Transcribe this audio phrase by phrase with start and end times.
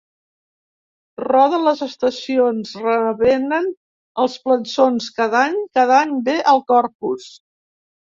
[1.27, 3.71] Roden les estacions, revenen
[4.25, 7.35] els plançons: cada any, cada any ve el Corpus.